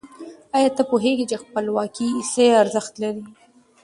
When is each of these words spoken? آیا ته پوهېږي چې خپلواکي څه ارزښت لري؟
آیا 0.55 0.69
ته 0.77 0.83
پوهېږي 0.91 1.25
چې 1.31 1.41
خپلواکي 1.43 2.09
څه 2.31 2.43
ارزښت 2.63 2.93
لري؟ 3.01 3.23